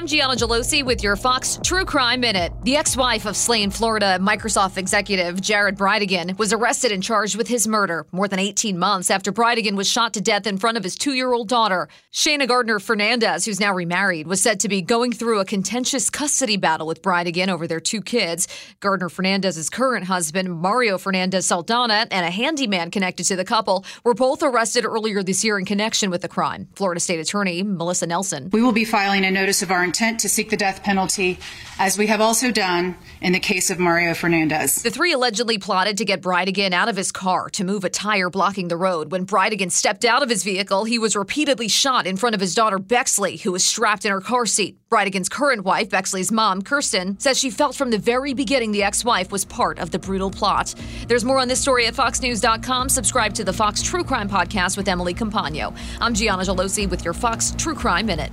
I'm 0.00 0.06
Gianna 0.06 0.34
Gelosi 0.34 0.82
with 0.82 1.02
your 1.02 1.14
Fox 1.14 1.60
True 1.62 1.84
Crime 1.84 2.20
Minute. 2.20 2.54
The 2.62 2.74
ex 2.74 2.96
wife 2.96 3.26
of 3.26 3.36
slain 3.36 3.70
Florida 3.70 4.16
Microsoft 4.18 4.78
executive 4.78 5.42
Jared 5.42 5.76
Bridegan 5.76 6.38
was 6.38 6.54
arrested 6.54 6.90
and 6.90 7.02
charged 7.02 7.36
with 7.36 7.48
his 7.48 7.68
murder 7.68 8.06
more 8.10 8.26
than 8.26 8.38
18 8.38 8.78
months 8.78 9.10
after 9.10 9.30
Bridegan 9.30 9.76
was 9.76 9.86
shot 9.86 10.14
to 10.14 10.22
death 10.22 10.46
in 10.46 10.56
front 10.56 10.78
of 10.78 10.84
his 10.84 10.96
two 10.96 11.12
year 11.12 11.34
old 11.34 11.50
daughter. 11.50 11.86
Shayna 12.14 12.48
Gardner 12.48 12.80
Fernandez, 12.80 13.44
who's 13.44 13.60
now 13.60 13.74
remarried, 13.74 14.26
was 14.26 14.40
said 14.40 14.58
to 14.60 14.70
be 14.70 14.80
going 14.80 15.12
through 15.12 15.38
a 15.38 15.44
contentious 15.44 16.08
custody 16.08 16.56
battle 16.56 16.86
with 16.86 17.02
Bridegan 17.02 17.48
over 17.48 17.66
their 17.66 17.78
two 17.78 18.00
kids. 18.00 18.48
Gardner 18.80 19.10
Fernandez's 19.10 19.68
current 19.68 20.06
husband, 20.06 20.50
Mario 20.50 20.96
Fernandez 20.96 21.44
Saldana, 21.44 22.06
and 22.10 22.24
a 22.24 22.30
handyman 22.30 22.90
connected 22.90 23.24
to 23.24 23.36
the 23.36 23.44
couple 23.44 23.84
were 24.02 24.14
both 24.14 24.42
arrested 24.42 24.86
earlier 24.86 25.22
this 25.22 25.44
year 25.44 25.58
in 25.58 25.66
connection 25.66 26.08
with 26.08 26.22
the 26.22 26.28
crime. 26.28 26.68
Florida 26.74 27.00
State 27.00 27.20
Attorney 27.20 27.62
Melissa 27.62 28.06
Nelson. 28.06 28.48
We 28.50 28.62
will 28.62 28.72
be 28.72 28.86
filing 28.86 29.26
a 29.26 29.30
notice 29.30 29.60
of 29.60 29.70
our 29.70 29.84
intent 29.84 29.99
to 30.00 30.28
seek 30.28 30.48
the 30.48 30.56
death 30.56 30.82
penalty, 30.82 31.38
as 31.78 31.98
we 31.98 32.06
have 32.06 32.22
also 32.22 32.50
done 32.50 32.96
in 33.20 33.32
the 33.32 33.38
case 33.38 33.68
of 33.68 33.78
Mario 33.78 34.14
Fernandez. 34.14 34.82
The 34.82 34.90
three 34.90 35.12
allegedly 35.12 35.58
plotted 35.58 35.98
to 35.98 36.06
get 36.06 36.22
Bridegan 36.22 36.72
out 36.72 36.88
of 36.88 36.96
his 36.96 37.12
car 37.12 37.50
to 37.50 37.64
move 37.64 37.84
a 37.84 37.90
tire 37.90 38.30
blocking 38.30 38.68
the 38.68 38.78
road. 38.78 39.12
When 39.12 39.26
Bridegan 39.26 39.70
stepped 39.70 40.06
out 40.06 40.22
of 40.22 40.30
his 40.30 40.42
vehicle, 40.42 40.84
he 40.84 40.98
was 40.98 41.14
repeatedly 41.14 41.68
shot 41.68 42.06
in 42.06 42.16
front 42.16 42.34
of 42.34 42.40
his 42.40 42.54
daughter 42.54 42.78
Bexley, 42.78 43.36
who 43.36 43.52
was 43.52 43.62
strapped 43.62 44.06
in 44.06 44.12
her 44.12 44.22
car 44.22 44.46
seat. 44.46 44.78
Bridegan's 44.88 45.28
current 45.28 45.64
wife, 45.64 45.90
Bexley's 45.90 46.32
mom, 46.32 46.62
Kirsten, 46.62 47.18
says 47.20 47.38
she 47.38 47.50
felt 47.50 47.76
from 47.76 47.90
the 47.90 47.98
very 47.98 48.32
beginning 48.32 48.72
the 48.72 48.82
ex 48.82 49.04
wife 49.04 49.30
was 49.30 49.44
part 49.44 49.78
of 49.78 49.90
the 49.90 49.98
brutal 49.98 50.30
plot. 50.30 50.74
There's 51.08 51.24
more 51.26 51.38
on 51.38 51.48
this 51.48 51.60
story 51.60 51.86
at 51.86 51.94
FoxNews.com. 51.94 52.88
Subscribe 52.88 53.34
to 53.34 53.44
the 53.44 53.52
Fox 53.52 53.82
True 53.82 54.02
Crime 54.02 54.30
Podcast 54.30 54.76
with 54.78 54.88
Emily 54.88 55.12
Compagno. 55.14 55.76
I'm 56.00 56.14
Gianna 56.14 56.42
Gelosi 56.42 56.88
with 56.88 57.04
your 57.04 57.14
Fox 57.14 57.54
True 57.58 57.74
Crime 57.74 58.06
Minute. 58.06 58.32